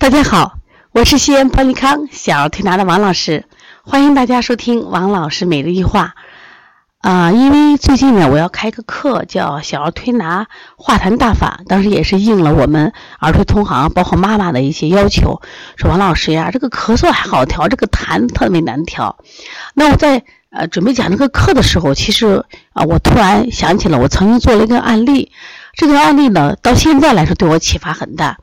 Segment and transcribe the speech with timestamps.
[0.00, 0.54] 大家好，
[0.92, 3.44] 我是西安邦尼康小儿推拿的王老师，
[3.84, 6.14] 欢迎大家收听王老师每日一话。
[7.00, 15.42] 啊，因为最近呢，我要开个课，叫小儿推拿化痰大法，当时也是应了我们儿推同行，包括妈妈的一些要求，
[15.76, 19.18] 说王老师呀，这个咳嗽还好调，这个痰特别难调。
[19.74, 22.42] 那我在呃准备讲这个课的时候，其实
[22.72, 25.30] 啊，我突然想起了我曾经做了一个案例。
[25.72, 28.38] 这个案例呢，到现在来说对我启发很大。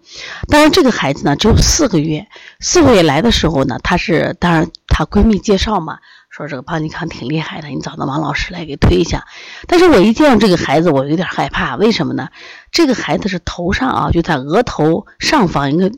[0.48, 2.28] 当然，这个孩子呢只有四个月，
[2.60, 6.00] 四个月来的时候呢，她是当然她闺蜜介绍嘛，
[6.30, 9.26] 说这个邦尼康挺厉害的，你找到王老师来给推一下。
[9.68, 12.30] 但是我一见到这个孩子，我有点害怕，为什么呢？
[12.72, 15.92] 这个孩子是头上啊，就在额头上方一个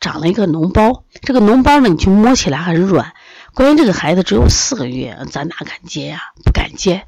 [0.00, 3.12] 长了一个脓包，这个脓包呢，你去摸起来很软。
[3.54, 6.20] 关于这个孩子只有四个月，咱哪敢接呀？
[6.44, 7.06] 不敢接，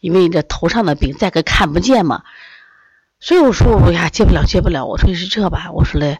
[0.00, 2.22] 因为这头上的病再个看不见嘛。
[3.24, 4.84] 所以我说，我呀接不了，接不了。
[4.84, 6.18] 我说是这吧，我说嘞，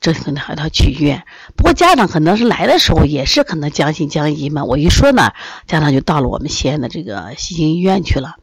[0.00, 1.22] 这可能还要去医院。
[1.54, 4.64] 不过家长可能是来的时候也是可能将信将疑嘛。
[4.64, 5.30] 我一说呢，
[5.68, 8.34] 家长就到了我们西安的这个西京医院去了。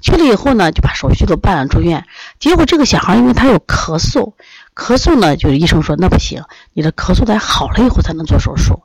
[0.00, 2.04] 去了以后呢，就把手续都办了，住院。
[2.40, 4.32] 结果这个小孩因为他有咳嗽，
[4.74, 6.42] 咳嗽呢，就是医生说那不行，
[6.72, 8.82] 你的咳嗽得好了以后才能做手术。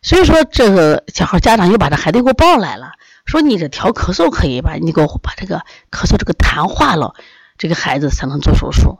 [0.00, 2.92] 所以说这个小孩家长又把这孩子给我抱来了，
[3.26, 4.76] 说你这调咳嗽可以吧？
[4.80, 5.58] 你给我把这个
[5.90, 7.14] 咳嗽这个痰化了。
[7.56, 8.98] 这个孩子才能做手术。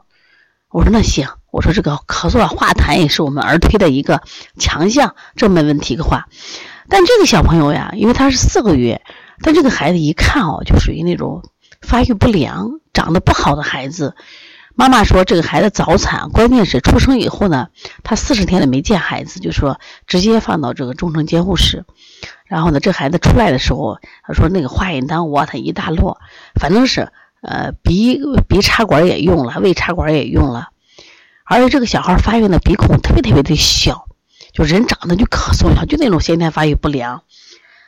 [0.69, 4.21] 我说那行，我说这个咳嗽啊、化痰也是我们儿推的一个
[4.57, 6.27] 强项，这没问题的话。
[6.89, 9.01] 但这个小朋友呀，因为他是四个月，
[9.41, 11.43] 但这个孩子一看哦，就属于那种
[11.81, 14.15] 发育不良、长得不好的孩子。
[14.73, 17.69] 妈妈说这个孩子早产，关键是出生以后呢，
[18.03, 21.85] 他四十天了没见孩子，就说直接放到这个重症监护室。
[22.45, 26.17] 然后呢，这孩子出来的时候，他说那个化验单我他一大摞，
[26.59, 27.13] 反正是。
[27.47, 30.69] 呃，鼻鼻插管也用了，胃插管也用了，
[31.45, 34.07] 而且这个小孩发育的鼻孔特别特别的小，
[34.51, 37.21] 就人长得就咳嗽一样，就那种先天发育不良。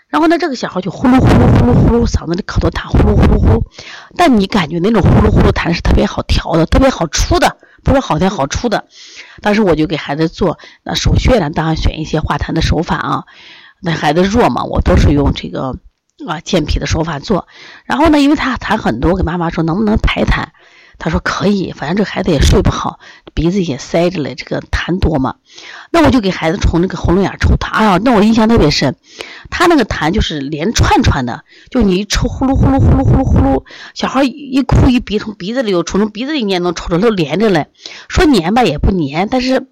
[0.10, 3.64] 然后呢，这个小孩就呼噜呼噜呼噜呼噜，嗓子里可多痰，呼噜呼噜呼噜。
[4.16, 8.86] 但你感觉那种呼噜呼噜痰是特别好调的，特别好出的，不是好调好出的。
[9.42, 13.24] 当时我就给孩子做那手穴呢，当然选一些化痰的手法啊。
[13.82, 15.76] 那孩子弱嘛，我都是用这个。
[16.26, 17.48] 啊，健脾的手法做，
[17.86, 20.48] 然后呢，因为他痰很多，给妈妈说能不能排痰，
[20.98, 23.00] 他说可以，反正这孩子也睡不好，
[23.36, 25.36] 鼻子也塞着嘞，这个痰多嘛，
[25.92, 28.96] 那我就给孩子从那个喉咙眼抽痰，哎呀，那我印象特别深，
[29.52, 33.64] 他那个痰就是连串串的，就你一抽呼噜呼噜呼噜呼噜呼噜，
[33.94, 37.68] 小孩一哭一鼻从鼻子里又抽，从鼻子里也能抽出，都连着嘞，
[38.10, 39.68] 说粘吧也不粘，但是。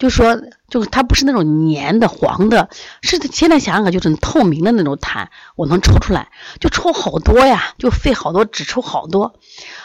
[0.00, 2.70] 就说，就是它不是那种黏的、黄的，
[3.02, 9.34] 是现在想想看，就是透明的那种痰，我能抽出来，就抽好多呀，就费好多纸抽好多，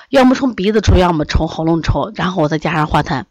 [0.10, 3.26] 要么从鼻子抽，要么从喉咙抽，然后我再加上化痰。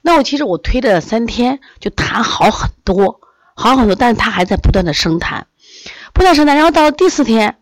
[0.00, 3.20] 那我其实我推了三天，就痰好很多，
[3.54, 5.42] 好很多，但是他还在不断的生痰，
[6.14, 6.54] 不断生痰。
[6.54, 7.58] 然后到了第四天，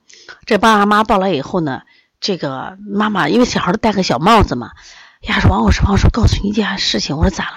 [0.47, 1.83] 这爸爸妈妈抱来以后呢，
[2.21, 4.71] 这个妈妈因为小孩都戴个小帽子嘛。
[5.23, 7.19] 呀，说王老师，王老师，告诉你一件事情。
[7.19, 7.51] 我说咋了？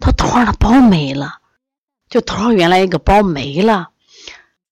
[0.00, 1.34] 他头上的包没了，
[2.08, 3.90] 就头上原来一个包没了。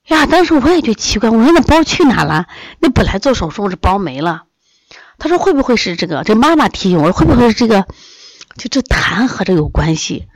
[0.07, 2.47] 呀，当时我也觉得奇怪，我说那包去哪了？
[2.81, 4.45] 那本来做手术，这包没了。
[5.19, 6.25] 他说会不会是这个？
[6.25, 7.87] 这妈妈提醒我会不会是这个？
[8.57, 10.29] 就这痰和这有关系？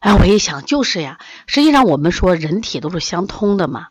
[0.00, 1.18] 哎，我一想就是呀。
[1.46, 3.86] 实际上我们说人体都是相通的嘛。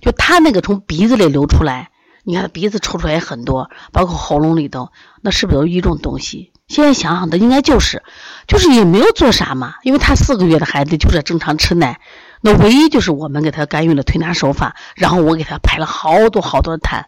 [0.00, 1.90] 就他那个从鼻子里流出来，
[2.24, 6.51] 你看鼻子抽出来也很多，包括喉咙里头，那是不是都一种东西？
[6.72, 8.02] 现在想想的应该就是，
[8.48, 12.00] 就是也没有做啥嘛，因为他四个月的孩子就在正常吃奶，
[12.40, 17.04] 那唯一就是我们给他干预了推拿手法，然后我给他排了好多好多的痰，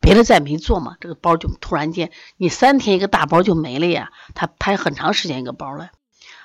[0.00, 5.90] 别的再没做嘛，这个包就突然间你三天一个大包就没了呀，他排很长时间一个包了，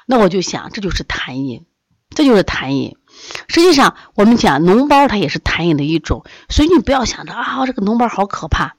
[0.06, 1.66] 那我就想这就是痰饮，
[2.12, 2.96] 这就是痰饮。
[3.48, 8.76] 实际上我们讲脓包它也是痰饮的一种，所以你不要想着啊这个脓包好可怕。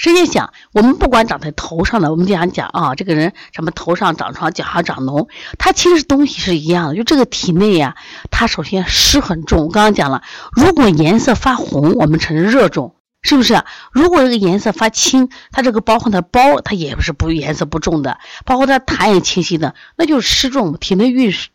[0.00, 5.28] 实际想，我们不管长在头上的，我们经常讲啊，这个人什么头上长疮，脚上长脓，
[5.58, 6.94] 它其实东西是一样的。
[6.94, 7.96] 就这个体内呀，
[8.30, 9.64] 它首先湿很重。
[9.64, 13.64] 我刚刚讲了，如果颜色发红，我们称热重，是不是？
[13.90, 21.48] 如果这个颜色发青，它这个包括的包，它也不是不颜色不重的，包括它痰也清晰的，那就是湿重，体内运湿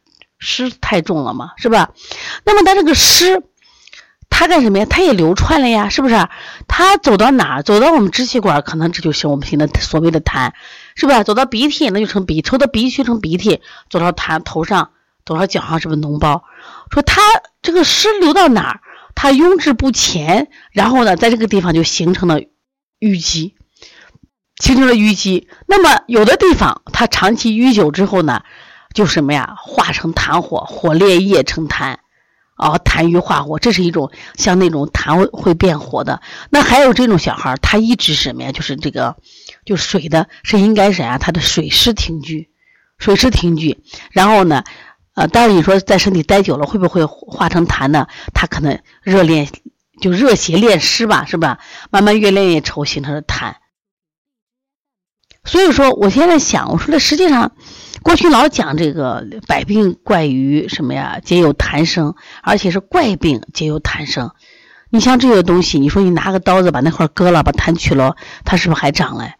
[0.43, 1.89] 湿太重了嘛，是吧？
[2.45, 3.41] 那么它这个湿。
[4.35, 4.85] 它干什么呀？
[4.89, 6.27] 它也流窜了呀，是不是？
[6.67, 7.61] 它走到哪儿？
[7.61, 10.53] 走到我们支气管，可能这就是我们现在所谓的痰，
[10.95, 11.23] 是不是？
[11.23, 13.61] 走到鼻涕，那就成鼻，抽到鼻涕成鼻涕，
[13.91, 14.89] 走到痰头上，
[15.23, 16.43] 走到脚上，是不是脓包？
[16.89, 17.21] 说它
[17.61, 18.81] 这个湿流到哪儿，
[19.13, 22.39] 它壅滞不前，然后呢，在这个地方就形成了
[22.99, 23.53] 淤积，
[24.57, 25.47] 形成了淤积。
[25.67, 28.41] 那么有的地方它长期淤久之后呢，
[28.93, 31.97] 就什么呀，化成痰火，火烈液成痰，
[32.55, 36.21] 啊，痰瘀化火，这是一种像那种痰会变火的。
[36.49, 38.51] 那还有这种小孩儿，他一直什么呀？
[38.51, 39.15] 就是这个，
[39.65, 42.49] 就水的，是应该是啊，他的水湿停聚，
[42.97, 43.83] 水湿停聚。
[44.11, 44.63] 然后呢，
[45.15, 48.07] 呃，但是你说在身体待久了，会不会化成痰呢？
[48.33, 49.47] 他可能热恋，
[50.01, 51.59] 就热邪恋湿吧，是吧？
[51.89, 53.55] 慢慢越练越稠，形成了痰。
[55.45, 57.51] 所以说，我现在想，我说这实际上，
[58.01, 61.19] 过去老讲这个百病怪于什么呀？
[61.23, 64.31] 皆有痰生，而且是怪病皆有痰生。
[64.89, 69.33] 你像这个东西，你说你拿个刀子把那块割了，把痰取了，它是不是还长嘞？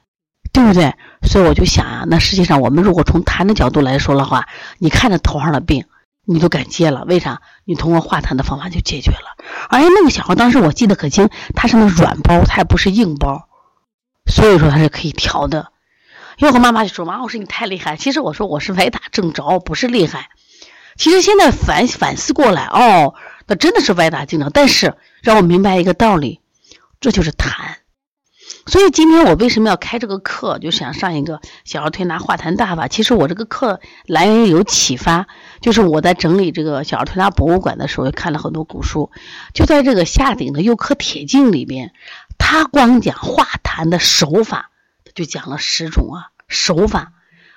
[0.52, 0.94] 对不对？
[1.24, 4.48] 所以我就想啊，那实际上我们如果从痰的角度来说的话，
[4.78, 5.86] 你看着头上的病，
[6.26, 7.42] 你都敢接了，为啥？
[7.66, 9.38] 你通过化痰的方法就解决了。
[9.70, 13.48] 而且那个小孩当时我记得可清，他是那软包，他也不是硬包，
[14.30, 15.73] 所以说他是可以调的。
[16.38, 17.96] 又和妈妈就说妈，我说你太厉害。
[17.96, 20.30] 其实我说我是歪打正着，不是厉害。
[20.96, 23.16] 其实现在反反思过来，哦，
[23.48, 24.50] 那真的是歪打正着。
[24.50, 26.42] 但是让我明白一个道理，
[27.00, 27.52] 这就是痰。
[28.66, 32.88] 所以今天我为什么要开这个课，就想上一个小儿推拿化痰大法。
[32.88, 35.28] 其实我这个课来源于有启发，
[35.62, 39.12] 就是我在整理这个小儿推拿博物馆的时候，看了很多古书，
[39.54, 41.92] 就在这个下顶的《右科铁镜》里边，
[42.38, 44.70] 他光讲化痰的手法。
[45.14, 47.14] 就讲了十种啊手法，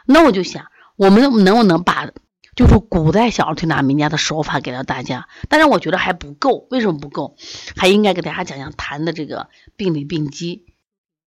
[0.06, 0.66] 那我就想，
[0.96, 2.08] 我们能不能把
[2.54, 5.28] 就是古代小儿推拿名家的手法给到大家？
[5.48, 7.36] 但是我觉得还不够，为什么不够？
[7.76, 10.64] 还应该给大家讲讲痰的这个病理病机，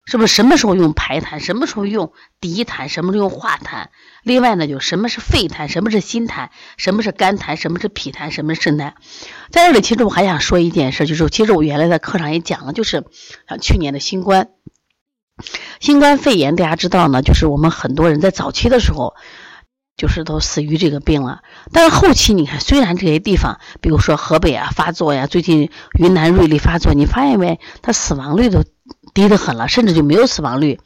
[0.06, 0.34] 是不是？
[0.34, 1.38] 什么时候用排痰？
[1.38, 2.88] 什么时候用涤痰？
[2.88, 3.86] 什么时候用化痰？
[4.24, 5.68] 另外呢，就什么是肺痰？
[5.68, 6.48] 什么是心痰？
[6.76, 7.54] 什么是肝痰？
[7.54, 8.30] 什么是脾痰？
[8.30, 8.94] 什么是肾痰？
[9.50, 13.04] 在这里，其实我还想说一件事，就是其实我原来在课上也讲了，就是
[13.48, 14.48] 像去年的新冠。
[15.80, 19.14] 新冠肺炎，大家知道呢，就是我们很多人在早期的时候，
[19.96, 21.42] 就是都死于这个病了。
[21.72, 27.60] 但是后期你看，虽然这些地方，比如说河北啊发作呀，最近云南瑞丽发作，你发现没？
[27.82, 28.64] 它死亡率都
[29.12, 30.80] 低得很了，甚至就没有死亡率。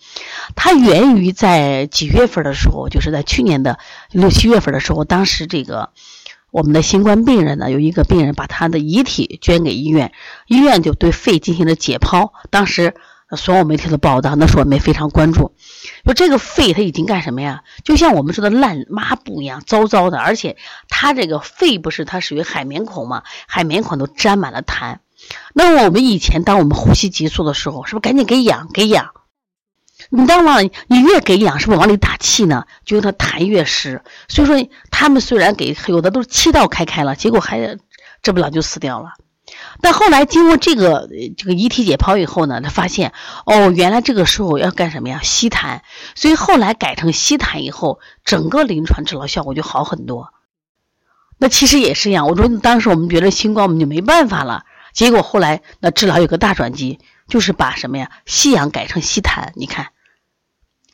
[0.56, 3.78] 它源于在几月份的时候，就是在去年的
[4.10, 5.90] 六七月份的时候，当时这个
[6.50, 10.12] 我们的新冠病人呢，有一个病人把他的遗体捐给医院，
[10.46, 12.94] 医院就对肺进行了解剖，当时。
[13.36, 15.54] 所有媒体的报道，那时候我们非常关注。
[16.04, 17.62] 说这个肺它已经干什么呀？
[17.84, 20.18] 就像我们说的烂抹布一样，糟糟的。
[20.18, 20.56] 而且
[20.88, 23.22] 它这个肺不是它属于海绵孔嘛？
[23.46, 24.98] 海绵孔都沾满了痰。
[25.54, 29.12] 那么我们以前当我们呼吸急促的时候，是不是赶紧给氧给氧？
[30.10, 32.66] 你当往你越给氧，是不是往里打气呢？
[32.84, 34.02] 就它痰越湿。
[34.28, 37.78] 所以说他们虽然给有的都是气道开开了，结果还
[38.22, 39.12] 治不了就死掉了。
[39.82, 43.12] 但后来经过这个这个遗体解剖以后呢，他发现
[43.44, 45.20] 哦，原来这个时候要干什么呀？
[45.22, 45.80] 吸痰，
[46.14, 50.32] 所以后来改成吸痰以后，整个临床治疗效果就好很多。
[51.36, 54.64] 那其实也是一样，我说当时我们觉得新冠我们就没办法了，
[54.94, 56.98] 结果后来那治疗有个大转机，
[57.28, 58.10] 就是把什么呀？
[58.24, 59.88] 吸氧改成吸痰，你看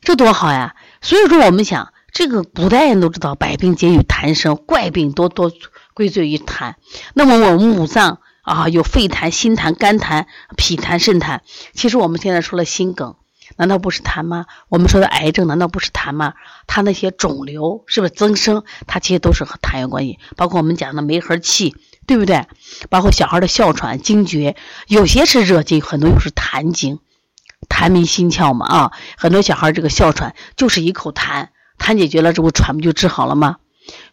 [0.01, 0.75] 这多好呀！
[1.01, 5.53] 所以说我们想，这个古代人都知道，百病皆与痰生，怪病多多
[5.93, 6.73] 归罪于痰。
[7.13, 8.19] 那么我们五脏。
[8.41, 10.25] 啊，有肺痰、心痰、肝痰、
[10.57, 11.39] 脾痰、肾痰。
[11.73, 13.15] 其实我们现在说了心梗，
[13.57, 14.45] 难道不是痰吗？
[14.69, 16.33] 我们说的癌症难道不是痰吗？
[16.67, 18.63] 它那些肿瘤是不是增生？
[18.87, 20.19] 它其实都是和痰有关系。
[20.35, 21.75] 包括我们讲的梅核气，
[22.07, 22.47] 对不对？
[22.89, 24.55] 包括小孩的哮喘、惊厥，
[24.87, 26.99] 有些是热惊，很多又是痰惊。
[27.69, 33.57] 痰迷心窍嘛啊，很多小孩这个哮喘就是一口痰，痰解决了之后，喘不就治好了吗？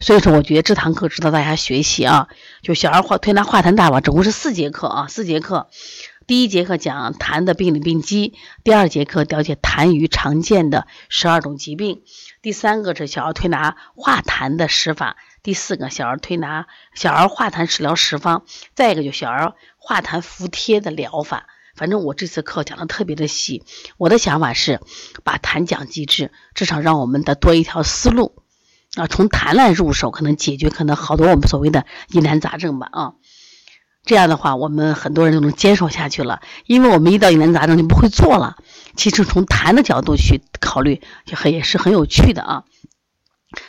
[0.00, 2.28] 所以说，我觉得这堂课值得大家学习啊！
[2.62, 5.68] 就小儿化推拿化痰大法，总共是四节课啊，四节课。
[6.26, 12.02] 第一节课讲痰的病理病机，第二节课了解痰盂常见的十二种疾病，
[12.42, 18.44] 第三个是小儿推拿化痰的十法，第四个小儿推拿小儿化痰食疗十方，
[18.75, 21.46] 再一个就小儿化痰服贴的疗法。
[21.75, 23.64] 反正我这次课讲的特别的细，
[23.96, 24.80] 我的想法是
[25.25, 28.42] 把痰讲机制，至少让我们的多一条思路。
[28.97, 32.88] 啊，从痰来入手，可能解决可能好多我们所谓的疑难杂症吧。
[32.90, 33.12] 啊，
[34.04, 36.40] 这样的话，我们很多人都能坚守下去了。
[36.66, 38.57] 因为我们遇到疑难杂症就不会做了。
[38.97, 42.64] 其实从痰的角度去考虑，就很也是很有趣的啊。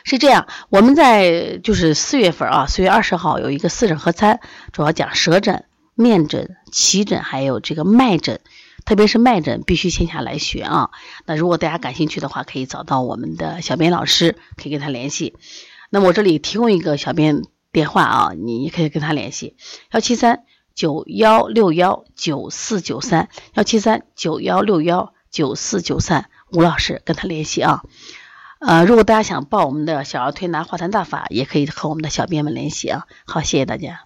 [0.04, 4.40] 是这样，我们在就是四月份啊，四月二十号有一个四诊合参，
[4.72, 8.40] 主要讲舌诊、面诊、脐诊，还有这个脉诊。
[8.90, 10.90] 特别是脉诊必须线下来学啊！
[11.28, 15.36] 那如果大家感兴趣的话，可以找到我们的小编老师，可以跟他联系。
[15.92, 19.56] 那么我这里提供一个小编电话啊，你可以跟他联系：
[19.92, 20.44] 幺七三
[20.74, 27.84] 九幺六幺九四九三，幺七三九幺六幺九四九三，吴老师跟他联系啊。
[28.60, 33.06] 呃，如果大家想报我们的小儿推拿化痰大法，也可以和我们的小编们联系啊。
[33.28, 34.06] 好，谢谢大家。